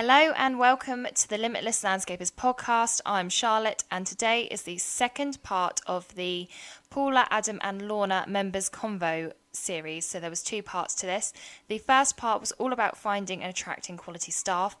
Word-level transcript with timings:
Hello 0.00 0.32
and 0.36 0.60
welcome 0.60 1.08
to 1.12 1.28
the 1.28 1.38
Limitless 1.38 1.82
Landscapers 1.82 2.32
podcast. 2.32 3.00
I'm 3.04 3.28
Charlotte, 3.28 3.82
and 3.90 4.06
today 4.06 4.42
is 4.42 4.62
the 4.62 4.78
second 4.78 5.42
part 5.42 5.80
of 5.88 6.14
the 6.14 6.46
Paula, 6.88 7.26
Adam, 7.32 7.58
and 7.64 7.88
Lorna 7.88 8.24
members 8.28 8.70
convo 8.70 9.32
series. 9.50 10.06
So 10.06 10.20
there 10.20 10.30
was 10.30 10.44
two 10.44 10.62
parts 10.62 10.94
to 10.94 11.06
this. 11.06 11.32
The 11.66 11.78
first 11.78 12.16
part 12.16 12.38
was 12.40 12.52
all 12.52 12.72
about 12.72 12.96
finding 12.96 13.42
and 13.42 13.50
attracting 13.50 13.96
quality 13.96 14.30
staff. 14.30 14.76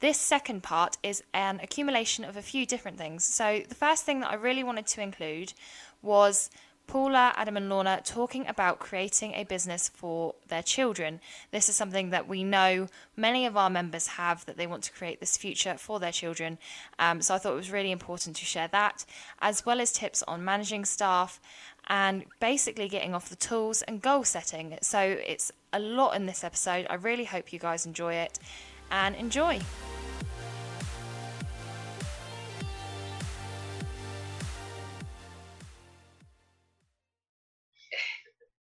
This 0.00 0.18
second 0.18 0.62
part 0.62 0.98
is 1.02 1.22
an 1.32 1.58
accumulation 1.62 2.22
of 2.22 2.36
a 2.36 2.42
few 2.42 2.66
different 2.66 2.98
things. 2.98 3.24
So 3.24 3.62
the 3.66 3.74
first 3.74 4.04
thing 4.04 4.20
that 4.20 4.32
I 4.32 4.34
really 4.34 4.64
wanted 4.64 4.86
to 4.88 5.00
include 5.00 5.54
was 6.02 6.50
Paula, 6.86 7.32
Adam, 7.36 7.56
and 7.56 7.68
Lorna 7.68 8.00
talking 8.04 8.46
about 8.46 8.78
creating 8.78 9.32
a 9.34 9.44
business 9.44 9.88
for 9.88 10.34
their 10.48 10.62
children. 10.62 11.20
This 11.50 11.68
is 11.68 11.76
something 11.76 12.10
that 12.10 12.28
we 12.28 12.44
know 12.44 12.88
many 13.16 13.46
of 13.46 13.56
our 13.56 13.70
members 13.70 14.08
have 14.08 14.44
that 14.46 14.56
they 14.56 14.66
want 14.66 14.82
to 14.84 14.92
create 14.92 15.20
this 15.20 15.36
future 15.36 15.76
for 15.78 15.98
their 15.98 16.12
children. 16.12 16.58
Um, 16.98 17.22
so 17.22 17.34
I 17.34 17.38
thought 17.38 17.52
it 17.52 17.56
was 17.56 17.70
really 17.70 17.92
important 17.92 18.36
to 18.36 18.44
share 18.44 18.68
that, 18.68 19.04
as 19.40 19.64
well 19.64 19.80
as 19.80 19.92
tips 19.92 20.22
on 20.24 20.44
managing 20.44 20.84
staff 20.84 21.40
and 21.88 22.24
basically 22.40 22.88
getting 22.88 23.14
off 23.14 23.28
the 23.28 23.36
tools 23.36 23.82
and 23.82 24.00
goal 24.02 24.24
setting. 24.24 24.78
So 24.82 25.00
it's 25.00 25.50
a 25.72 25.78
lot 25.78 26.14
in 26.14 26.26
this 26.26 26.44
episode. 26.44 26.86
I 26.90 26.94
really 26.94 27.24
hope 27.24 27.52
you 27.52 27.58
guys 27.58 27.86
enjoy 27.86 28.14
it 28.14 28.38
and 28.90 29.16
enjoy. 29.16 29.60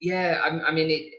Yeah, 0.01 0.41
I, 0.43 0.69
I 0.69 0.71
mean, 0.73 0.91
it, 0.91 1.13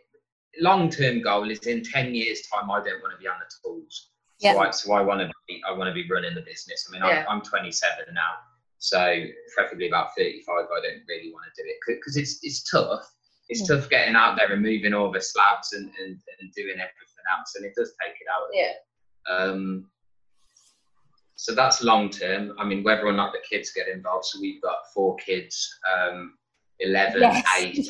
long-term 0.60 1.22
goal 1.22 1.50
is 1.50 1.60
in 1.60 1.84
10 1.84 2.14
years 2.14 2.42
time, 2.52 2.70
I 2.70 2.78
don't 2.84 3.02
want 3.02 3.14
to 3.14 3.20
be 3.20 3.28
on 3.28 3.36
the 3.40 3.50
tools. 3.64 4.10
So, 4.40 4.48
Yeah. 4.52 4.58
I, 4.58 4.72
so 4.72 4.94
I 4.94 5.02
want 5.02 5.22
to 5.22 5.32
be, 5.48 5.62
I 5.68 5.72
want 5.72 5.88
to 5.88 5.94
be 5.94 6.08
running 6.10 6.36
the 6.36 6.42
business. 6.42 6.88
I 6.88 6.92
mean, 6.92 7.02
Yeah. 7.06 7.26
I'm, 7.30 7.38
I'm 7.38 7.42
27 7.42 8.14
now, 8.14 8.34
so 8.80 9.24
preferably 9.56 9.88
about 9.88 10.10
35. 10.18 10.48
I 10.50 10.66
don't 10.82 11.04
really 11.08 11.32
want 11.32 11.46
to 11.56 11.64
do 11.64 11.68
it 11.70 11.78
because 11.86 12.18
it's, 12.18 12.40
it's 12.44 12.64
tough. 12.70 13.02
It's 13.50 13.62
Mm. 13.64 13.68
tough 13.80 13.90
getting 13.90 14.16
out 14.16 14.38
there 14.38 14.52
and 14.52 14.62
moving 14.62 14.94
all 14.94 15.12
the 15.12 15.22
slabs 15.22 15.74
and, 15.74 15.86
and, 16.00 16.18
and 16.40 16.52
doing 16.56 16.76
everything 16.76 17.26
else. 17.38 17.54
And 17.56 17.66
it 17.66 17.74
does 17.76 17.94
take 18.02 18.16
it 18.16 18.28
out. 18.34 18.48
Yeah. 18.54 19.34
Um, 19.34 19.88
so 21.36 21.54
that's 21.56 21.84
long 21.84 22.10
term. 22.10 22.54
I 22.60 22.64
mean, 22.66 22.84
whether 22.84 23.06
or 23.06 23.14
not 23.14 23.34
the 23.34 23.40
kids 23.50 23.72
get 23.72 23.88
involved. 23.88 24.26
So 24.26 24.40
we've 24.40 24.62
got 24.62 24.78
four 24.94 25.16
kids, 25.18 25.70
um, 25.92 26.36
11, 26.80 27.22
Yes. 27.22 27.46
8, 27.60 27.90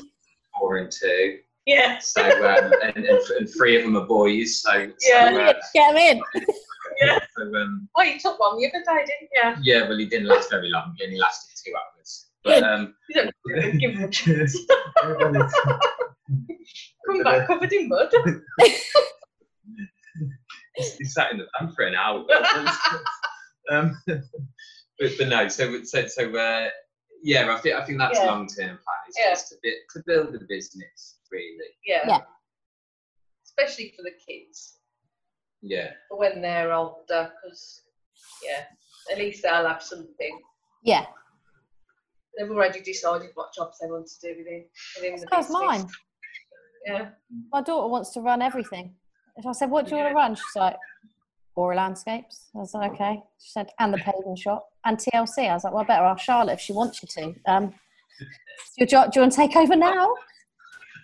4 0.59 0.77
and 0.77 0.91
2. 0.91 1.37
Yeah. 1.67 1.99
So 1.99 2.21
um, 2.23 2.73
and, 2.83 3.05
and, 3.05 3.05
and 3.05 3.49
three 3.49 3.75
of 3.77 3.83
them 3.83 3.95
are 3.95 4.05
boys. 4.07 4.61
So, 4.61 4.71
so, 4.97 5.09
Yeah. 5.09 5.49
uh, 5.49 5.53
Get 5.73 5.93
them 5.93 5.97
in. 5.97 6.21
so 7.37 7.43
um, 7.55 7.87
Oh, 7.95 8.01
you 8.03 8.19
took 8.19 8.39
one 8.39 8.57
the 8.59 8.67
other 8.67 8.83
day, 8.83 9.05
didn't 9.05 9.29
you? 9.31 9.73
yeah, 9.73 9.87
well, 9.87 9.97
he 9.97 10.05
didn't 10.07 10.27
last 10.27 10.49
very 10.49 10.69
long. 10.69 10.95
He 10.97 11.05
only 11.05 11.19
lasted 11.19 11.55
two 11.63 11.73
hours. 11.75 12.27
But 12.43 12.63
um, 12.63 12.95
You 13.09 13.15
don't 13.21 13.35
really 13.45 13.77
give 13.77 13.91
him 13.95 14.03
a 14.03 14.09
chance. 14.09 14.57
Come 17.07 17.23
back 17.23 17.47
covered 17.47 17.71
in 17.73 17.87
mud. 17.89 18.11
he 20.75 21.05
sat 21.05 21.31
in 21.31 21.37
the 21.39 21.47
van 21.59 21.71
for 21.73 21.83
an 21.85 21.95
hour. 21.95 22.25
um, 23.71 23.97
but, 24.07 25.11
but 25.17 25.27
no, 25.27 25.47
so 25.47 25.83
so 25.83 26.07
so 26.07 26.35
uh, 26.35 26.69
yeah, 27.23 27.53
I 27.53 27.57
think 27.59 27.75
I 27.75 27.85
think 27.85 27.97
that's 27.99 28.17
Yeah. 28.19 28.25
long 28.25 28.47
term 28.47 28.77
plan 28.77 29.01
is 29.09 29.15
Yeah. 29.19 29.29
just 29.31 29.49
to, 29.49 29.55
bit, 29.61 29.77
to 29.93 30.03
build 30.05 30.35
a 30.35 30.39
business 30.47 31.19
really. 31.31 31.69
Yeah. 31.85 32.07
Yeah. 32.07 32.21
Especially 33.45 33.93
for 33.95 34.03
the 34.03 34.11
kids, 34.27 34.79
Yeah, 35.61 35.91
for 36.09 36.17
when 36.17 36.41
they're 36.41 36.73
older, 36.73 37.31
because, 37.43 37.83
yeah, 38.43 38.65
at 39.11 39.17
least 39.17 39.43
they'll 39.43 39.67
have 39.67 39.83
something. 39.83 40.41
Yeah, 40.83 41.05
They've 42.37 42.49
already 42.49 42.81
decided 42.81 43.31
what 43.35 43.53
jobs 43.53 43.77
they 43.79 43.87
want 43.87 44.07
to 44.07 44.19
do 44.21 44.37
within, 44.39 44.65
within 44.95 45.19
the 45.19 45.27
business. 45.29 45.49
mine. 45.51 45.85
Yeah. 46.85 47.09
My 47.51 47.61
daughter 47.61 47.87
wants 47.89 48.11
to 48.11 48.21
run 48.21 48.41
everything. 48.41 48.95
If 49.35 49.45
I 49.45 49.51
said, 49.51 49.69
"What 49.69 49.85
do 49.85 49.91
you 49.91 49.97
want 50.01 50.09
to 50.11 50.15
run?" 50.15 50.35
She's 50.35 50.55
like, 50.55 50.77
"Bora 51.55 51.75
Landscapes." 51.75 52.49
I 52.55 52.59
was 52.59 52.73
like, 52.73 52.93
"Okay." 52.93 53.21
She 53.39 53.51
said, 53.51 53.69
"And 53.79 53.93
the 53.93 53.97
paving 53.97 54.35
shop 54.37 54.70
and 54.85 54.97
TLC." 54.97 55.49
I 55.49 55.53
was 55.53 55.63
like, 55.63 55.73
"Well, 55.73 55.83
I 55.83 55.85
better 55.85 56.05
ask 56.05 56.23
Charlotte 56.23 56.53
if 56.53 56.59
she 56.59 56.73
wants 56.73 57.01
you 57.01 57.07
to." 57.09 57.35
Um, 57.51 57.73
your 58.77 58.87
job, 58.87 59.11
do 59.11 59.19
you 59.19 59.21
want 59.23 59.33
to 59.33 59.37
take 59.37 59.55
over 59.55 59.75
now? 59.75 60.13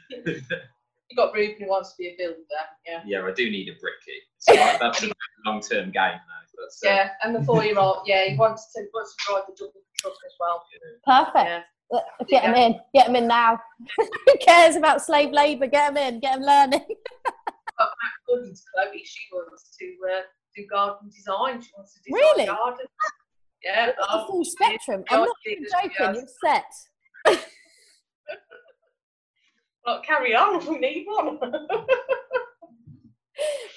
You 0.10 1.16
got 1.16 1.34
Ruben 1.34 1.56
who 1.60 1.68
wants 1.70 1.92
to 1.92 1.96
be 1.98 2.08
a 2.10 2.16
builder. 2.18 2.38
Yeah. 2.86 3.02
yeah, 3.06 3.26
I 3.26 3.32
do 3.32 3.50
need 3.50 3.70
a 3.70 3.74
brickie. 3.74 4.22
So 4.40 4.54
like, 4.54 4.80
that's 4.80 5.04
a 5.04 5.10
long 5.46 5.62
term 5.62 5.86
game 5.86 5.94
now. 5.94 6.20
But, 6.56 6.90
uh, 6.90 6.94
Yeah, 6.94 7.10
and 7.24 7.36
the 7.36 7.44
four-year-old, 7.44 8.00
yeah, 8.06 8.26
he 8.26 8.36
wants 8.36 8.72
to 8.74 8.84
wants 8.94 9.16
to 9.16 9.32
drive 9.32 9.44
the 9.48 9.56
double 9.58 9.82
truck 9.98 10.14
as 10.14 10.34
well. 10.40 10.64
Perfect. 11.06 11.66
Yeah, 11.92 12.00
Get 12.28 12.44
them 12.44 12.56
in. 12.56 12.80
Get 12.94 13.06
them 13.08 13.16
in 13.16 13.28
now. 13.28 13.60
Who 13.98 14.38
cares 14.42 14.76
about 14.76 15.02
slave 15.02 15.32
labour? 15.32 15.68
Get 15.68 15.94
them 15.94 16.14
in. 16.16 16.20
Get 16.20 16.36
them 16.36 16.44
learning. 16.44 16.82
according 17.80 18.54
to 18.56 18.62
Chloe, 18.76 19.02
she 19.06 19.20
wants 19.32 19.78
to 19.78 19.86
uh, 20.14 20.22
do 20.56 20.66
garden 20.70 21.10
design. 21.10 21.62
She 21.62 21.70
wants 21.78 21.94
to 21.94 22.00
design 22.04 22.20
Really? 22.22 22.46
garden. 22.48 22.86
Yeah, 23.64 23.88
the 23.88 24.08
oh, 24.10 24.28
full 24.28 24.46
spectrum. 24.46 25.04
I'm 25.10 25.22
not 25.22 25.36
even 25.46 25.66
joking. 25.72 26.16
You're 26.16 26.28
set. 26.44 27.44
Well, 29.88 30.02
carry 30.06 30.36
on. 30.36 30.68
We 30.70 30.80
need 30.80 31.06
one. 31.08 31.40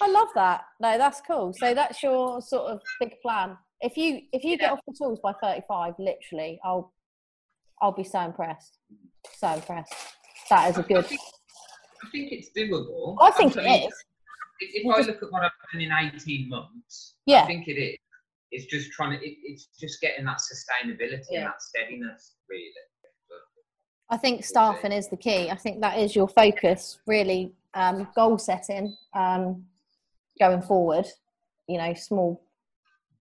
I 0.02 0.08
love 0.08 0.28
that. 0.34 0.62
No, 0.80 0.98
that's 0.98 1.20
cool. 1.26 1.54
So 1.56 1.72
that's 1.72 2.02
your 2.02 2.42
sort 2.42 2.72
of 2.72 2.80
big 2.98 3.14
plan. 3.22 3.56
If 3.80 3.96
you 3.96 4.22
if 4.32 4.42
you 4.42 4.58
get 4.58 4.72
off 4.72 4.80
the 4.88 4.94
tools 4.98 5.20
by 5.22 5.32
35, 5.40 5.94
literally, 5.98 6.58
I'll 6.64 6.92
I'll 7.80 7.92
be 7.92 8.04
so 8.04 8.20
impressed. 8.20 8.78
So 9.36 9.52
impressed. 9.52 9.94
That 10.48 10.70
is 10.70 10.78
a 10.78 10.82
good. 10.82 11.04
I 11.04 12.08
think 12.10 12.32
it's 12.32 12.50
doable. 12.56 13.16
I 13.20 13.30
think 13.30 13.56
I 13.56 13.62
mean, 13.62 13.88
is. 13.88 13.94
If, 14.60 14.84
if 14.84 14.92
I 14.92 15.00
look 15.00 15.22
at 15.22 15.30
what 15.30 15.44
I've 15.44 15.52
done 15.72 15.82
in 15.82 15.92
18 15.92 16.48
months, 16.48 17.14
yeah. 17.26 17.42
I 17.42 17.46
think 17.46 17.68
it 17.68 17.72
is. 17.72 17.98
It's 18.50 18.66
just 18.66 18.90
trying 18.92 19.18
to, 19.18 19.24
it, 19.24 19.36
it's 19.42 19.68
just 19.78 20.00
getting 20.00 20.24
that 20.24 20.38
sustainability 20.38 21.24
Yeah. 21.30 21.40
and 21.40 21.46
that 21.48 21.62
steadiness, 21.62 22.34
really. 22.48 22.70
I 24.12 24.16
think 24.16 24.44
staffing 24.44 24.90
is 24.90 25.08
the 25.08 25.16
key. 25.16 25.50
I 25.50 25.54
think 25.54 25.80
that 25.82 25.98
is 25.98 26.16
your 26.16 26.28
focus, 26.28 26.98
really. 27.06 27.52
Um, 27.74 28.08
goal 28.16 28.38
setting 28.38 28.96
um, 29.14 29.64
going 30.40 30.62
forward. 30.62 31.06
You 31.68 31.78
know, 31.78 31.94
small, 31.94 32.42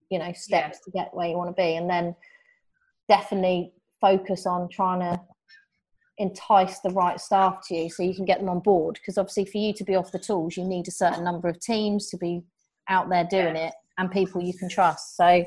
you 0.10 0.18
know, 0.18 0.34
steps 0.34 0.80
to 0.86 0.92
get 0.92 1.14
where 1.14 1.28
you 1.28 1.38
want 1.38 1.56
to 1.56 1.62
be, 1.62 1.76
and 1.76 1.88
then 1.88 2.16
definitely 3.08 3.72
focus 4.02 4.48
on 4.48 4.68
trying 4.70 5.02
to 5.02 5.22
entice 6.18 6.80
the 6.80 6.90
right 6.90 7.20
staff 7.20 7.60
to 7.68 7.76
you 7.76 7.90
so 7.92 8.02
you 8.02 8.16
can 8.16 8.26
get 8.26 8.40
them 8.40 8.50
on 8.50 8.60
board. 8.60 8.96
Because 8.96 9.20
obviously, 9.20 9.46
for 9.46 9.60
you 9.60 9.74
to 9.74 9.84
be 9.84 9.96
off 9.96 10.12
the 10.12 10.18
tools, 10.18 10.58
you 10.58 10.64
need 10.64 10.88
a 10.88 10.92
certain 10.92 11.24
number 11.24 11.48
of 11.48 11.60
teams 11.60 12.10
to 12.10 12.18
be 12.18 12.42
out 12.90 13.10
there 13.10 13.28
doing 13.30 13.56
it 13.56 13.74
and 14.00 14.10
people 14.10 14.42
you 14.42 14.54
can 14.54 14.70
trust. 14.70 15.16
So 15.18 15.46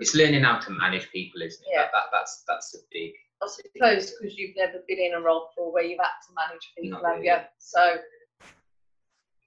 It's 0.00 0.14
learning 0.14 0.44
how 0.44 0.58
to 0.60 0.70
manage 0.70 1.10
people, 1.10 1.42
isn't 1.42 1.62
it? 1.66 1.70
Yeah. 1.72 1.82
That, 1.82 1.90
that, 1.92 2.04
that's, 2.12 2.44
that's 2.48 2.74
a 2.74 2.78
big, 2.90 3.12
I 3.42 3.48
suppose 3.48 4.12
because 4.12 4.38
you've 4.38 4.56
never 4.56 4.78
been 4.88 4.98
in 4.98 5.14
a 5.14 5.20
role 5.20 5.48
before 5.50 5.72
where 5.72 5.82
you've 5.82 5.98
had 6.00 6.08
to 6.26 6.32
manage 6.34 6.72
people, 6.78 7.02
Not 7.02 7.10
have 7.10 7.20
really. 7.20 7.28
you? 7.28 7.36
So 7.58 7.96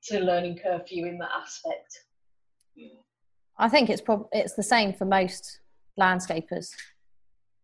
it's 0.01 0.11
a 0.11 0.19
learning 0.19 0.59
curve 0.61 0.87
for 0.87 0.93
you 0.93 1.07
in 1.07 1.17
that 1.19 1.29
aspect. 1.41 2.03
Yeah. 2.75 2.87
I 3.57 3.69
think 3.69 3.89
it's 3.89 4.01
prob- 4.01 4.27
it's 4.31 4.53
the 4.53 4.63
same 4.63 4.93
for 4.93 5.05
most 5.05 5.59
landscapers, 5.99 6.69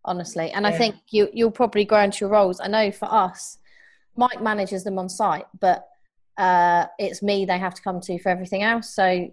honestly. 0.03 0.51
And 0.51 0.67
I 0.67 0.71
think 0.71 0.95
you 1.09 1.29
you'll 1.33 1.51
probably 1.51 1.85
grow 1.85 2.01
into 2.01 2.19
your 2.21 2.29
roles. 2.29 2.59
I 2.59 2.67
know 2.67 2.91
for 2.91 3.05
us, 3.11 3.57
Mike 4.17 4.41
manages 4.41 4.83
them 4.83 4.99
on 4.99 5.07
site, 5.07 5.45
but 5.59 5.87
uh, 6.37 6.87
it's 6.99 7.23
me 7.23 7.45
they 7.45 7.57
have 7.57 7.73
to 7.75 7.81
come 7.81 8.01
to 8.01 8.19
for 8.19 8.27
everything 8.29 8.61
else. 8.63 8.93
So, 8.93 9.29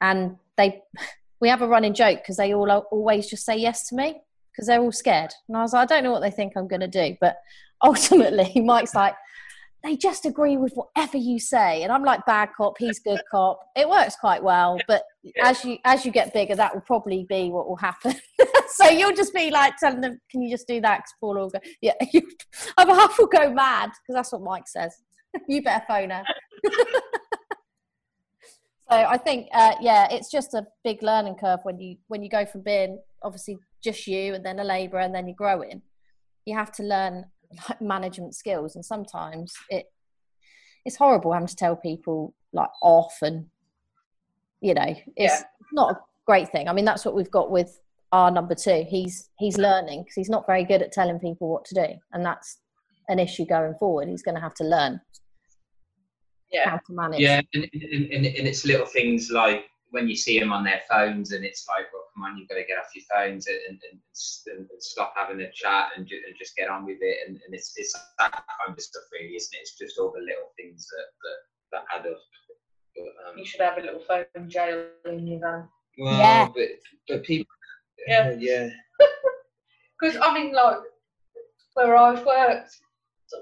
and 0.00 0.36
they 0.56 0.82
we 1.40 1.48
have 1.48 1.62
a 1.62 1.68
running 1.68 1.94
joke 1.94 2.18
because 2.18 2.36
they 2.36 2.54
all 2.54 2.70
always 2.70 3.28
just 3.28 3.44
say 3.44 3.56
yes 3.56 3.88
to 3.88 3.94
me 3.94 4.20
because 4.50 4.66
they're 4.66 4.80
all 4.80 4.92
scared. 4.92 5.32
And 5.48 5.56
I 5.56 5.62
was 5.62 5.74
like, 5.74 5.90
I 5.90 5.94
don't 5.94 6.04
know 6.04 6.12
what 6.12 6.22
they 6.22 6.30
think 6.30 6.54
I'm 6.56 6.68
going 6.68 6.80
to 6.80 6.88
do, 6.88 7.16
but 7.20 7.36
ultimately, 7.84 8.60
Mike's 8.60 8.94
like. 8.94 9.14
They 9.84 9.94
just 9.94 10.26
agree 10.26 10.56
with 10.56 10.72
whatever 10.72 11.16
you 11.16 11.38
say, 11.38 11.84
and 11.84 11.92
I'm 11.92 12.02
like 12.02 12.26
bad 12.26 12.48
cop. 12.56 12.74
He's 12.76 12.98
good 12.98 13.20
cop. 13.30 13.60
It 13.76 13.88
works 13.88 14.16
quite 14.16 14.42
well, 14.42 14.78
but 14.88 15.04
as 15.40 15.64
you 15.64 15.78
as 15.84 16.04
you 16.04 16.10
get 16.10 16.32
bigger, 16.34 16.56
that 16.56 16.74
will 16.74 16.80
probably 16.80 17.24
be 17.28 17.50
what 17.50 17.68
will 17.68 17.76
happen. 17.76 18.16
so 18.68 18.88
you'll 18.88 19.14
just 19.14 19.32
be 19.32 19.52
like 19.52 19.76
telling 19.76 20.00
them, 20.00 20.20
"Can 20.28 20.42
you 20.42 20.50
just 20.50 20.66
do 20.66 20.80
that?" 20.80 20.96
Because 20.96 21.14
Paul 21.20 21.34
will 21.36 21.50
go, 21.50 21.60
"Yeah." 21.80 21.92
I'm 22.76 22.88
half 22.88 23.16
will 23.16 23.28
go 23.28 23.52
mad 23.52 23.90
because 23.90 24.16
that's 24.16 24.32
what 24.32 24.42
Mike 24.42 24.66
says. 24.66 24.96
you 25.46 25.62
better 25.62 25.84
phone 25.86 26.10
her. 26.10 26.24
So 28.90 28.96
I 28.96 29.16
think, 29.16 29.48
uh, 29.52 29.74
yeah, 29.80 30.06
it's 30.10 30.30
just 30.30 30.54
a 30.54 30.66
big 30.84 31.02
learning 31.02 31.36
curve 31.36 31.60
when 31.64 31.78
you 31.80 31.96
when 32.08 32.22
you 32.22 32.28
go 32.28 32.46
from 32.46 32.62
being 32.62 33.00
obviously 33.22 33.58
just 33.82 34.06
you 34.06 34.34
and 34.34 34.44
then 34.44 34.58
a 34.60 34.64
labourer 34.64 35.00
and 35.00 35.14
then 35.14 35.26
you're 35.26 35.34
growing. 35.36 35.82
You 36.44 36.54
have 36.56 36.72
to 36.72 36.82
learn 36.82 37.24
like 37.68 37.80
management 37.80 38.34
skills, 38.34 38.76
and 38.76 38.84
sometimes 38.84 39.54
it 39.70 39.86
it's 40.84 40.96
horrible 40.96 41.32
having 41.32 41.48
to 41.48 41.56
tell 41.56 41.74
people 41.76 42.34
like 42.52 42.70
off 42.82 43.16
and 43.22 43.46
you 44.60 44.72
know, 44.74 44.94
it's 45.16 45.40
Yeah. 45.40 45.42
not 45.72 45.92
a 45.96 46.00
great 46.26 46.50
thing. 46.50 46.68
I 46.68 46.72
mean, 46.72 46.84
that's 46.84 47.04
what 47.04 47.14
we've 47.14 47.30
got 47.30 47.50
with 47.50 47.78
our 48.12 48.30
number 48.30 48.54
two. 48.54 48.84
He's 48.88 49.30
he's 49.38 49.58
learning 49.58 50.02
because 50.02 50.14
he's 50.14 50.30
not 50.30 50.46
very 50.46 50.64
good 50.64 50.80
at 50.82 50.92
telling 50.92 51.18
people 51.18 51.48
what 51.48 51.64
to 51.66 51.74
do, 51.74 51.94
and 52.12 52.24
that's 52.24 52.58
an 53.08 53.18
issue 53.18 53.44
going 53.46 53.74
forward. 53.74 54.08
He's 54.08 54.22
going 54.22 54.34
to 54.36 54.40
have 54.40 54.54
to 54.54 54.64
learn 54.64 55.00
Yeah. 56.52 56.70
how 56.70 56.76
to 56.78 56.92
manage. 56.92 57.20
Yeah, 57.20 57.40
and, 57.54 57.68
and, 57.72 57.82
and, 58.12 58.26
and 58.26 58.46
it's 58.46 58.64
little 58.64 58.86
things 58.86 59.30
like 59.30 59.64
when 59.90 60.08
you 60.08 60.16
see 60.16 60.38
them 60.38 60.52
on 60.52 60.64
their 60.64 60.80
phones, 60.90 61.32
and 61.32 61.44
it's 61.44 61.66
like, 61.68 61.86
well, 61.92 62.04
come 62.14 62.24
on, 62.24 62.36
you've 62.38 62.48
got 62.48 62.56
to 62.56 62.64
get 62.64 62.78
off 62.78 62.90
your 62.94 63.04
phones 63.12 63.46
and, 63.46 63.56
and, 63.68 63.80
and, 63.90 64.00
and, 64.58 64.70
and 64.70 64.82
stop 64.82 65.14
having 65.16 65.40
a 65.40 65.50
chat 65.52 65.88
and, 65.96 66.06
ju- 66.06 66.20
and 66.26 66.34
just 66.38 66.56
get 66.56 66.68
on 66.68 66.84
with 66.84 66.98
it. 67.00 67.18
And, 67.26 67.38
and 67.46 67.54
it's, 67.54 67.72
it's 67.76 67.92
that 68.18 68.32
kind 68.32 68.76
of 68.76 68.80
stuff, 68.80 69.02
really, 69.12 69.34
isn't 69.36 69.54
it? 69.54 69.60
It's 69.62 69.78
just 69.78 69.98
all 69.98 70.12
the 70.12 70.20
little 70.20 70.50
things 70.56 70.86
that 70.88 71.06
that, 71.22 71.82
that 71.92 71.98
add 72.00 72.10
up. 72.12 72.18
But, 72.96 73.30
um, 73.30 73.38
You 73.38 73.44
should 73.44 73.60
have 73.60 73.78
a 73.78 73.80
little 73.82 74.00
phone 74.06 74.48
jail 74.48 74.86
in 75.06 75.26
your 75.26 75.40
van. 75.40 75.68
well, 75.98 76.18
Yeah. 76.18 76.48
but, 76.54 76.68
but 77.08 77.22
people, 77.24 77.46
Yeah. 78.06 78.34
yeah, 78.38 78.68
Because 80.00 80.16
I 80.20 80.32
mean, 80.34 80.52
like 80.52 80.78
where 81.74 81.96
I've 81.96 82.24
worked, 82.26 82.76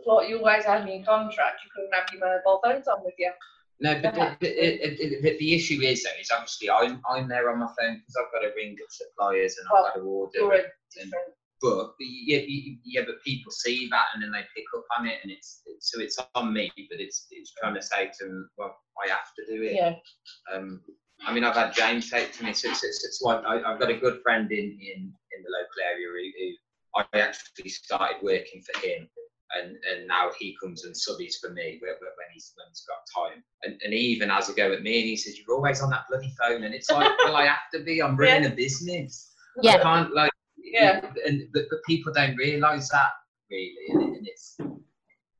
like 0.06 0.29
you 0.29 0.38
always 0.38 0.64
had 0.64 0.82
in 0.82 0.88
your 0.96 1.05
contract, 1.05 1.61
you 1.64 1.70
couldn't 1.75 1.94
have 1.94 2.06
your 2.12 2.20
mobile 2.20 2.61
phones 2.64 2.88
on 2.88 3.05
with 3.05 3.14
you. 3.19 3.31
No, 3.81 4.00
but 4.00 4.14
the, 4.14 4.37
the, 4.41 4.49
it, 4.49 5.25
it, 5.25 5.55
issue 5.55 5.81
is 5.82 6.05
though 6.05 6.11
is 6.20 6.31
obviously 6.32 6.70
I'm 6.70 7.00
I'm 7.11 7.29
there 7.29 7.50
on 7.50 7.58
my 7.58 7.67
phone 7.67 7.96
because 7.99 8.17
I've 8.19 8.32
got 8.32 8.46
to 8.46 8.55
ring 8.55 8.76
up 8.81 8.91
suppliers 8.91 9.56
and 9.58 9.67
I've 9.69 9.94
got 9.94 10.00
to 10.00 10.06
order. 10.06 10.38
You're 10.38 10.55
and- 10.55 11.12
but 11.64 11.94
yeah, 11.99 12.41
yeah, 12.85 13.02
but 13.06 13.23
people 13.25 13.50
see 13.50 13.88
that 13.91 14.06
and 14.12 14.23
then 14.23 14.32
they 14.32 14.44
pick 14.55 14.64
up 14.76 14.85
on 14.99 15.06
it, 15.06 15.19
and 15.23 15.32
it's, 15.32 15.62
it's 15.64 15.91
so 15.91 16.00
it's 16.00 16.19
on 16.35 16.52
me, 16.52 16.70
but 16.91 17.00
it's 17.00 17.26
it's 17.31 17.52
trying 17.55 17.75
to 17.75 17.82
say 17.82 18.11
to 18.19 18.25
them, 18.26 18.50
well, 18.58 18.76
I 19.02 19.08
have 19.08 19.32
to 19.38 19.46
do 19.46 19.62
it. 19.62 19.73
Yeah. 19.75 19.94
Um, 20.52 20.82
I 21.26 21.32
mean, 21.32 21.43
I've 21.43 21.56
had 21.56 21.73
James 21.73 22.11
say 22.11 22.26
to 22.26 22.44
me, 22.44 22.52
so 22.52 22.69
it's, 22.69 22.85
it's, 22.85 23.05
it's 23.05 23.23
like 23.23 23.43
I, 23.46 23.62
I've 23.62 23.81
got 23.81 23.88
a 23.88 23.96
good 23.96 24.20
friend 24.23 24.50
in 24.52 24.58
in 24.58 24.99
in 25.00 25.43
the 25.43 25.50
local 25.50 25.81
area 25.91 26.06
who, 26.06 27.00
who 27.02 27.02
I 27.14 27.19
actually 27.20 27.70
started 27.70 28.19
working 28.23 28.62
for 28.62 28.87
him. 28.87 29.08
And, 29.60 29.76
and 29.90 30.08
now 30.08 30.30
he 30.38 30.56
comes 30.62 30.84
and 30.84 30.94
subbies 30.94 31.34
for 31.40 31.50
me 31.50 31.78
when, 31.80 31.90
when 31.92 32.10
when 32.16 32.26
he's 32.32 32.52
when 32.56 32.66
he's 32.68 32.84
got 32.88 33.22
time. 33.22 33.42
And, 33.62 33.80
and 33.84 33.92
he 33.92 34.00
even 34.00 34.28
has 34.30 34.48
a 34.48 34.54
go 34.54 34.72
at 34.72 34.82
me 34.82 34.98
and 35.00 35.08
he 35.08 35.16
says, 35.16 35.38
You're 35.38 35.56
always 35.56 35.80
on 35.80 35.90
that 35.90 36.04
bloody 36.10 36.32
phone. 36.38 36.64
And 36.64 36.74
it's 36.74 36.90
like, 36.90 37.12
Well, 37.24 37.36
I 37.36 37.46
have 37.46 37.70
to 37.74 37.80
be. 37.84 38.02
I'm 38.02 38.16
running 38.16 38.50
a 38.50 38.54
business. 38.54 39.32
I 39.58 39.60
Yeah. 39.62 39.82
can't 39.82 40.14
like 40.14 40.32
Yeah. 40.56 41.00
and 41.26 41.48
but, 41.52 41.64
but 41.70 41.78
people 41.86 42.12
don't 42.12 42.36
realise 42.36 42.88
that 42.90 43.10
really, 43.50 43.74
and, 43.90 44.16
and 44.16 44.26
it's 44.26 44.56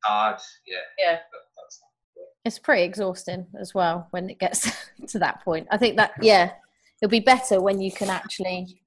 hard. 0.03 0.39
Yeah. 0.65 0.77
Yeah. 0.97 1.19
But 1.31 1.41
It's 2.45 2.59
pretty 2.59 2.83
exhausting 2.83 3.47
as 3.59 3.73
well 3.73 4.07
when 4.11 4.29
it 4.29 4.39
gets 4.39 4.71
to 5.07 5.19
that 5.19 5.43
point. 5.43 5.67
I 5.71 5.77
think 5.77 5.97
that 5.97 6.11
yeah, 6.21 6.51
it'll 7.01 7.09
be 7.11 7.19
better 7.19 7.59
when 7.61 7.81
you 7.81 7.91
can 7.91 8.09
actually 8.09 8.81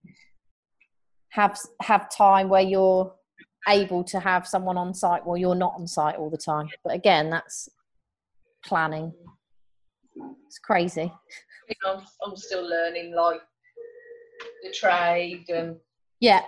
have 1.31 1.58
have 1.82 2.08
time 2.10 2.48
where 2.48 2.62
you're 2.62 3.12
able 3.69 4.05
to 4.05 4.20
have 4.20 4.46
someone 4.46 4.76
on 4.78 4.94
site 4.94 5.25
while 5.26 5.37
you're 5.37 5.55
not 5.55 5.75
on 5.76 5.87
site 5.87 6.16
all 6.16 6.31
the 6.31 6.38
time. 6.38 6.69
But 6.84 6.94
again, 6.94 7.31
that's 7.31 7.69
planning. 8.64 9.12
It's 10.46 10.58
crazy. 10.58 11.12
You 11.69 11.75
know, 11.84 11.96
I'm, 11.99 12.05
I'm 12.25 12.37
still 12.37 12.69
learning 12.69 13.14
like 13.14 13.40
the 14.62 14.72
trade 14.72 15.44
and 15.50 15.76
Yeah, 16.20 16.43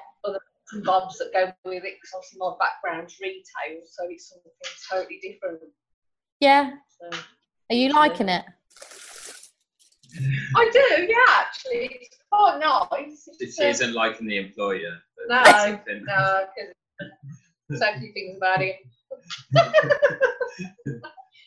some 0.67 0.83
bobs 0.83 1.19
that 1.19 1.33
go 1.33 1.47
with 1.65 1.85
it 1.85 1.97
because 1.97 2.13
obviously 2.15 2.39
my 2.39 2.53
background's 2.59 3.19
retail, 3.21 3.81
so 3.85 4.05
it's 4.09 4.29
something 4.31 4.53
totally 4.91 5.19
different. 5.21 5.61
yeah. 6.41 6.71
So. 7.01 7.19
Are 7.71 7.77
you 7.77 7.93
liking 7.93 8.29
it? 8.29 8.45
I 10.57 10.71
do, 10.73 11.03
yeah, 11.09 11.17
actually. 11.39 11.99
It's 12.01 12.17
quite 12.33 12.59
nice. 12.59 13.29
it 13.29 13.37
It's, 13.41 13.61
uh, 13.61 13.65
isn't 13.65 13.93
liking 13.95 14.27
the 14.27 14.39
employer. 14.39 14.99
No, 15.29 15.43
No, 15.43 15.77
because 15.87 16.75
so 17.77 17.87
few 17.99 18.13
things 18.13 18.37
about 18.37 18.63
it. 18.63 18.77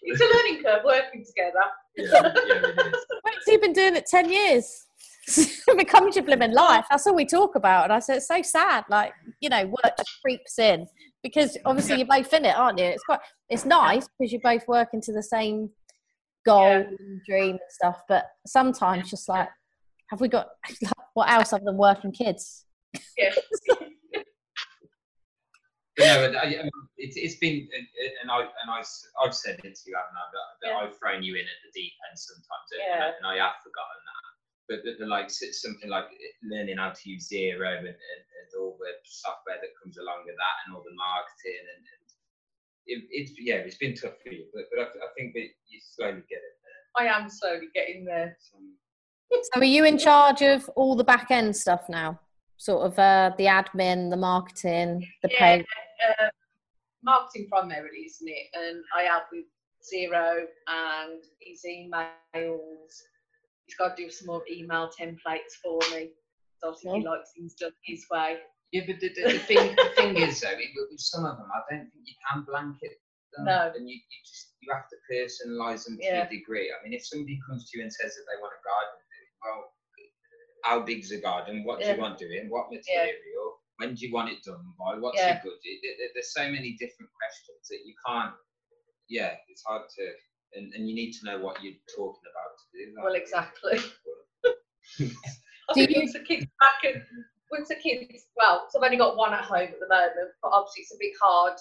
it's 0.01 0.21
a 0.21 0.25
learning 0.25 0.63
curve 0.63 0.81
working 0.85 1.25
together. 1.25 1.63
Yeah, 1.95 2.33
yeah, 2.47 2.55
it 2.55 2.93
is. 2.93 3.05
Wait, 3.25 3.35
so 3.45 3.51
you've 3.51 3.61
been 3.61 3.73
doing 3.73 3.95
it 3.95 4.05
10 4.05 4.29
years. 4.29 4.85
it 5.27 5.77
becomes 5.77 6.15
your 6.15 6.25
blooming 6.25 6.53
life. 6.53 6.85
That's 6.89 7.07
all 7.07 7.15
we 7.15 7.25
talk 7.25 7.55
about. 7.55 7.85
And 7.85 7.93
I 7.93 7.99
said, 7.99 8.17
it's 8.17 8.27
so 8.27 8.41
sad. 8.41 8.83
Like, 8.89 9.13
you 9.39 9.49
know, 9.49 9.65
work 9.65 9.97
just 9.97 10.19
creeps 10.21 10.59
in 10.59 10.87
because 11.23 11.57
obviously 11.65 11.97
you're 11.97 12.07
both 12.07 12.33
in 12.33 12.45
it, 12.45 12.55
aren't 12.55 12.79
you? 12.79 12.85
It's 12.85 13.03
quite, 13.03 13.19
it's 13.49 13.65
nice 13.65 14.07
because 14.19 14.31
you're 14.33 14.41
both 14.41 14.67
working 14.67 15.01
to 15.01 15.13
the 15.13 15.23
same 15.23 15.69
goal 16.45 16.63
Yeah. 16.63 16.83
and 16.99 17.21
dream 17.27 17.51
and 17.51 17.59
stuff. 17.69 18.01
But 18.09 18.25
sometimes 18.45 19.09
just 19.09 19.29
like, 19.29 19.47
have 20.09 20.19
we 20.19 20.27
got 20.27 20.49
what 21.13 21.29
else 21.29 21.53
other 21.53 21.63
than 21.65 21.77
working 21.77 22.11
kids? 22.11 22.65
Yeah. 23.17 23.33
But 25.95 26.09
no, 26.09 26.15
but 26.25 26.33
uh, 26.33 26.41
I, 26.41 26.47
I 26.57 26.63
mean, 26.65 26.83
it's, 26.97 27.17
it's 27.17 27.37
been, 27.37 27.69
and 27.69 28.31
I 28.31 28.41
and 28.41 28.69
I, 28.69 28.81
have 28.81 29.35
said 29.35 29.61
it 29.61 29.75
to 29.77 29.83
you, 29.85 29.93
haven't 29.93 30.17
I? 30.17 30.25
That, 30.33 30.49
that 30.61 30.71
Yeah. 30.73 30.81
I've 30.81 30.97
thrown 30.97 31.21
you 31.21 31.37
in 31.37 31.45
at 31.45 31.59
the 31.61 31.69
deep 31.69 31.93
end 32.09 32.17
sometimes, 32.17 32.67
and, 32.73 32.81
Yeah. 32.81 32.97
I, 32.97 33.07
and 33.13 33.25
I 33.29 33.35
have 33.45 33.61
forgotten 33.61 34.01
that. 34.01 34.25
But 34.69 34.79
the, 34.81 34.91
the 34.97 35.05
like 35.05 35.29
something 35.29 35.89
like 35.89 36.09
eh, 36.09 36.33
learning 36.49 36.81
how 36.81 36.97
to 36.97 37.03
use 37.05 37.29
Xero 37.29 37.77
and, 37.77 37.85
and, 37.85 38.21
and 38.25 38.49
all 38.57 38.73
the 38.81 38.89
software 39.05 39.61
that 39.61 39.77
comes 39.77 40.01
along 40.01 40.25
with 40.25 40.33
that, 40.39 40.55
and 40.65 40.73
all 40.73 40.81
the 40.81 40.97
marketing, 40.97 41.61
and, 41.61 41.83
and 41.85 42.05
it, 42.89 42.99
it's 43.13 43.31
yeah, 43.37 43.61
it's 43.61 43.77
been 43.77 43.93
tough 43.93 44.17
for 44.23 44.33
you, 44.33 44.49
but, 44.53 44.65
but 44.73 44.81
I, 44.81 44.89
I 44.89 45.09
think 45.13 45.37
that 45.37 45.45
you 45.69 45.77
slowly 45.77 46.25
get 46.25 46.41
it. 46.41 46.55
There. 46.65 47.05
I 47.05 47.11
am 47.13 47.29
slowly 47.29 47.69
getting 47.75 48.05
there. 48.05 48.35
Some, 48.41 48.73
So 49.53 49.61
are 49.61 49.63
you 49.63 49.85
in 49.85 49.97
charge 49.97 50.41
of 50.41 50.69
all 50.75 50.95
the 50.95 51.03
back 51.03 51.29
end 51.29 51.55
stuff 51.55 51.85
now? 51.89 52.19
Sort 52.57 52.85
of 52.85 52.97
uh, 52.99 53.31
the 53.37 53.45
admin, 53.45 54.09
the 54.09 54.17
marketing, 54.17 55.05
the 55.21 55.29
Yeah. 55.31 55.39
pay. 55.39 55.65
Uh, 56.19 56.29
marketing 57.03 57.47
primarily, 57.49 58.05
isn't 58.05 58.27
it? 58.27 58.47
And 58.53 58.83
I 58.95 59.03
help 59.03 59.25
with 59.31 59.45
Xero 59.83 60.45
and 60.67 61.21
his 61.41 61.65
emails. 61.67 62.91
He's 63.65 63.75
got 63.77 63.95
to 63.97 64.03
do 64.03 64.09
some 64.09 64.27
more 64.27 64.43
email 64.49 64.89
templates 64.97 65.55
for 65.61 65.79
me. 65.91 66.11
So 66.59 66.69
obviously 66.69 66.99
he 67.01 67.05
likes 67.07 67.31
things 67.35 67.55
done 67.55 67.71
his 67.83 68.05
way. 68.11 68.37
yeah, 68.71 68.83
but 68.87 68.99
the, 69.01 69.09
the, 69.13 69.33
the 69.33 69.39
thing 69.39 69.75
the 69.75 69.91
thing 69.95 70.15
is 70.17 70.39
though, 70.41 70.49
it, 70.55 70.71
with 70.75 70.99
some 70.99 71.25
of 71.25 71.37
them, 71.37 71.47
I 71.51 71.59
don't 71.69 71.89
think 71.91 72.03
you 72.07 72.15
can 72.31 72.43
blanket 72.47 72.95
them, 73.35 73.45
No. 73.45 73.71
and 73.75 73.89
you, 73.89 73.95
you 73.95 74.19
just 74.25 74.55
you 74.61 74.71
have 74.71 74.87
to 74.87 74.97
personalise 75.11 75.83
them 75.83 75.97
to 75.97 76.03
Yeah. 76.03 76.23
a 76.27 76.29
degree. 76.29 76.71
I 76.71 76.79
mean, 76.83 76.93
if 76.93 77.05
somebody 77.05 77.39
comes 77.47 77.69
to 77.69 77.77
you 77.77 77.83
and 77.83 77.91
says 77.91 78.15
that 78.15 78.23
they 78.31 78.39
want 78.39 78.55
a 78.55 78.61
garden, 78.63 78.95
well, 78.95 79.12
how 80.63 80.79
big's 80.81 81.09
the 81.09 81.21
garden? 81.21 81.63
What 81.63 81.79
do 81.79 81.85
Yeah. 81.85 81.95
you 81.95 82.01
want 82.01 82.17
doing? 82.17 82.49
What 82.49 82.67
Yeah. 82.71 82.77
material? 82.79 83.61
When 83.77 83.95
do 83.95 84.05
you 84.07 84.13
want 84.13 84.29
it 84.31 84.43
done 84.43 84.63
by? 84.79 84.95
What's 84.97 85.17
Yeah. 85.17 85.41
your 85.43 85.53
budget? 85.53 85.79
There- 85.83 85.95
there- 85.97 86.09
There's 86.13 86.33
so 86.33 86.49
many 86.49 86.73
different 86.73 87.11
questions 87.13 87.67
that 87.69 87.85
you 87.85 87.93
can't. 88.05 88.35
Yeah, 89.09 89.37
it's 89.49 89.63
hard 89.63 89.89
to, 89.89 90.15
and, 90.53 90.73
and 90.73 90.87
you 90.89 90.95
need 90.95 91.11
to 91.13 91.25
know 91.25 91.39
what 91.39 91.61
you're 91.61 91.73
talking 91.95 92.23
about 92.31 92.57
to 92.57 92.65
do 92.85 92.93
that. 92.95 93.03
Well, 93.03 93.15
exactly. 93.15 93.77
I 94.99 95.73
Do 95.73 95.73
think 95.73 95.89
you- 95.91 95.99
once 95.99 96.13
the 96.13 96.19
kids 96.23 96.45
back 96.59 96.83
and 96.83 97.03
once 97.51 97.67
the 97.67 97.75
kids 97.75 98.27
well, 98.35 98.67
so 98.69 98.79
I've 98.79 98.85
only 98.85 98.97
got 98.97 99.15
one 99.17 99.33
at 99.33 99.43
home 99.43 99.69
at 99.69 99.79
the 99.79 99.87
moment, 99.87 100.31
but 100.41 100.49
obviously 100.49 100.81
it's 100.83 100.93
a 100.93 100.97
bit 100.99 101.13
hard 101.21 101.57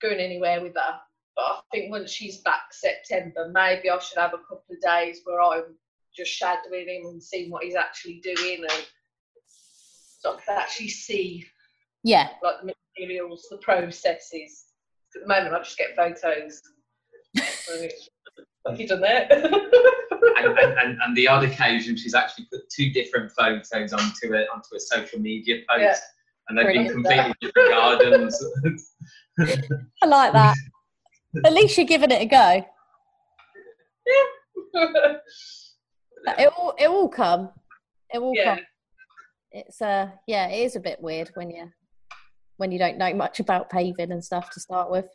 going 0.00 0.18
anywhere 0.20 0.60
with 0.62 0.74
her. 0.74 1.00
But 1.36 1.42
I 1.42 1.60
think 1.72 1.90
once 1.90 2.10
she's 2.10 2.40
back 2.42 2.72
September, 2.72 3.48
maybe 3.48 3.90
I 3.90 3.98
should 3.98 4.18
have 4.18 4.34
a 4.34 4.38
couple 4.38 4.64
of 4.70 4.80
days 4.80 5.20
where 5.24 5.40
I'm 5.40 5.78
just 6.16 6.32
shadowing 6.32 6.88
him 6.88 7.06
and 7.06 7.22
seeing 7.22 7.50
what 7.50 7.64
he's 7.64 7.74
actually 7.76 8.20
doing 8.22 8.62
and 8.68 8.86
so 10.20 10.36
I 10.36 10.40
can 10.44 10.58
actually 10.58 10.88
see 10.88 11.46
Yeah. 12.04 12.28
like 12.42 12.56
the 12.62 12.74
materials, 12.98 13.46
the 13.50 13.56
processes. 13.58 14.66
At 15.16 15.22
the 15.22 15.28
moment 15.28 15.54
I 15.54 15.58
just 15.60 15.78
get 15.78 15.96
photos. 15.96 16.60
what 17.34 17.94
have 18.72 18.80
you 18.80 18.86
done 18.86 19.00
that. 19.00 19.32
and, 19.32 20.58
and, 20.58 20.78
and, 20.78 20.98
and 21.02 21.16
the 21.16 21.26
odd 21.28 21.44
occasion 21.44 21.96
she's 21.96 22.14
actually 22.14 22.46
put 22.52 22.60
two 22.74 22.90
different 22.92 23.30
photos 23.32 23.92
onto 23.92 24.34
a 24.34 24.44
onto 24.52 24.74
a 24.76 24.80
social 24.80 25.18
media 25.20 25.62
post 25.68 25.80
Yeah. 25.80 25.96
and 26.48 26.58
they've 26.58 26.66
been 26.66 26.86
Brilliant. 26.86 27.06
completely 27.06 27.34
different 27.40 27.70
gardens 27.70 28.44
I 30.02 30.06
like 30.06 30.32
that. 30.34 30.56
At 31.44 31.52
least 31.52 31.76
you're 31.78 31.86
giving 31.86 32.10
it 32.10 32.22
a 32.22 32.26
go. 32.26 32.66
It 36.26 36.50
will, 36.56 36.74
it 36.78 36.90
will 36.90 37.08
come. 37.08 37.50
It 38.12 38.20
will 38.20 38.34
yeah. 38.34 38.56
come. 38.56 38.64
It's 39.52 39.82
uh 39.82 40.10
yeah, 40.26 40.48
it 40.48 40.64
is 40.64 40.76
a 40.76 40.80
bit 40.80 41.00
weird 41.00 41.30
when 41.34 41.50
you 41.50 41.70
when 42.56 42.70
you 42.70 42.78
don't 42.78 42.98
know 42.98 43.12
much 43.14 43.40
about 43.40 43.70
paving 43.70 44.12
and 44.12 44.24
stuff 44.24 44.50
to 44.50 44.60
start 44.60 44.90
with. 44.90 45.06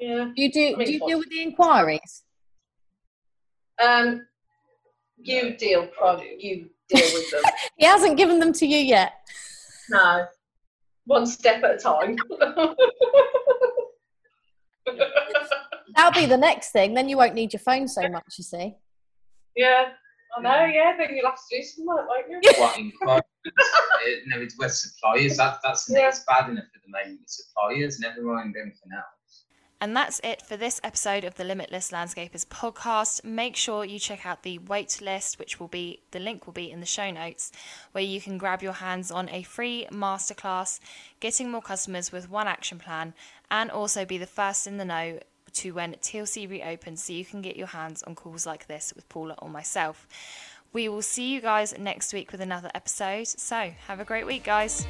Yeah. 0.00 0.30
You 0.34 0.52
do 0.52 0.74
I 0.74 0.76
mean, 0.76 0.86
do 0.86 0.92
you 0.92 1.06
deal 1.06 1.18
with 1.18 1.30
the 1.30 1.42
inquiries? 1.42 2.22
Um, 3.82 4.26
you 5.18 5.56
deal 5.56 5.86
pro 5.88 6.20
you 6.22 6.70
deal 6.88 7.00
with 7.12 7.30
them. 7.30 7.42
He 7.76 7.84
hasn't 7.84 8.16
given 8.16 8.38
them 8.38 8.52
to 8.54 8.66
you 8.66 8.78
yet. 8.78 9.12
no, 9.90 10.26
one 11.04 11.26
step 11.26 11.62
at 11.62 11.74
a 11.74 11.78
time. 11.78 12.16
That'll 15.94 16.20
be 16.20 16.26
the 16.26 16.38
next 16.38 16.70
thing. 16.70 16.94
Then 16.94 17.08
you 17.08 17.16
won't 17.16 17.34
need 17.34 17.52
your 17.52 17.60
phone 17.60 17.88
so 17.88 18.08
much. 18.08 18.34
You 18.38 18.44
see. 18.44 18.76
Yeah, 19.56 19.88
I 20.36 20.42
know. 20.42 20.64
Yeah, 20.66 20.96
then 20.98 21.16
you'll 21.16 21.26
have 21.26 21.36
to 21.36 21.56
do 21.56 21.62
some 21.62 21.86
work, 21.86 22.06
won't 22.08 22.26
you? 22.28 22.52
What 22.60 22.78
inquiries? 22.78 23.22
Uh, 23.46 24.08
no, 24.26 24.40
it's 24.40 24.58
with 24.58 24.72
suppliers. 24.72 25.36
That, 25.36 25.58
that's 25.62 25.88
Yeah. 25.88 26.08
it's 26.08 26.24
bad 26.24 26.50
enough 26.50 26.64
at 26.74 26.82
the 26.84 26.90
moment 26.90 27.20
with 27.20 27.28
suppliers, 27.30 27.98
never 28.00 28.20
mind 28.20 28.54
anything 28.60 28.90
else. 28.94 29.44
And 29.80 29.96
that's 29.96 30.20
it 30.24 30.42
for 30.42 30.56
this 30.56 30.80
episode 30.82 31.22
of 31.24 31.36
the 31.36 31.44
Limitless 31.44 31.90
Landscapers 31.92 32.44
podcast. 32.46 33.24
Make 33.24 33.54
sure 33.56 33.84
you 33.84 33.98
check 33.98 34.26
out 34.26 34.42
the 34.42 34.58
wait 34.58 35.00
list, 35.00 35.38
which 35.38 35.60
will 35.60 35.68
be 35.68 36.00
the 36.10 36.18
link 36.18 36.46
will 36.46 36.54
be 36.54 36.70
in 36.70 36.80
the 36.80 36.86
show 36.86 37.10
notes, 37.10 37.52
where 37.92 38.02
you 38.04 38.20
can 38.20 38.36
grab 38.36 38.62
your 38.62 38.72
hands 38.74 39.10
on 39.10 39.28
a 39.28 39.42
free 39.42 39.86
masterclass, 39.92 40.80
getting 41.20 41.50
more 41.50 41.62
customers 41.62 42.10
with 42.10 42.28
one 42.30 42.48
action 42.48 42.78
plan, 42.78 43.14
and 43.50 43.70
also 43.70 44.04
be 44.04 44.18
the 44.18 44.26
first 44.26 44.66
in 44.66 44.76
the 44.76 44.84
know 44.84 45.20
to 45.56 45.72
when 45.72 45.94
TLC 45.94 46.48
reopens 46.48 47.02
so 47.02 47.12
you 47.12 47.24
can 47.24 47.42
get 47.42 47.56
your 47.56 47.66
hands 47.68 48.02
on 48.02 48.14
calls 48.14 48.46
like 48.46 48.66
this 48.66 48.92
with 48.94 49.08
Paula 49.08 49.34
or 49.38 49.48
myself. 49.48 50.06
We 50.72 50.88
will 50.88 51.02
see 51.02 51.32
you 51.32 51.40
guys 51.40 51.76
next 51.78 52.12
week 52.12 52.32
with 52.32 52.40
another 52.40 52.70
episode. 52.74 53.26
So, 53.28 53.72
have 53.86 54.00
a 54.00 54.04
great 54.04 54.26
week, 54.26 54.44
guys. 54.44 54.86